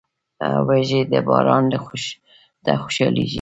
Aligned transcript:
وزې 0.67 1.01
د 1.11 1.13
باران 1.27 1.63
نه 1.71 1.77
خوشحالېږي 2.81 3.29